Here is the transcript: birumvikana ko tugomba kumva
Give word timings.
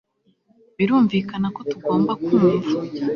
birumvikana 0.77 1.47
ko 1.55 1.61
tugomba 1.71 2.11
kumva 2.23 2.69